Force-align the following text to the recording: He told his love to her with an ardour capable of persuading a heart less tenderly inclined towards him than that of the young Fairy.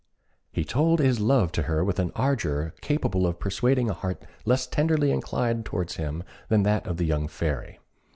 He 0.51 0.65
told 0.65 0.97
his 0.97 1.19
love 1.19 1.51
to 1.51 1.61
her 1.61 1.83
with 1.83 1.99
an 1.99 2.11
ardour 2.15 2.73
capable 2.81 3.27
of 3.27 3.37
persuading 3.37 3.87
a 3.87 3.93
heart 3.93 4.23
less 4.45 4.65
tenderly 4.65 5.11
inclined 5.11 5.63
towards 5.63 5.97
him 5.97 6.23
than 6.49 6.63
that 6.63 6.87
of 6.87 6.97
the 6.97 7.05
young 7.05 7.27
Fairy. 7.27 7.77